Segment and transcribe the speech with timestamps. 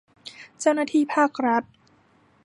[0.59, 1.63] เจ้าหน้าที่ภาครัฐ